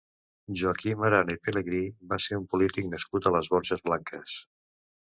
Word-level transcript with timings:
Joaquim 0.61 1.03
Arana 1.09 1.35
i 1.35 1.41
Pelegrí 1.49 1.83
va 2.15 2.21
ser 2.27 2.41
un 2.41 2.49
polític 2.57 2.91
nascut 2.97 3.31
a 3.33 3.37
les 3.39 3.55
Borges 3.55 3.89
Blanques. 3.89 4.39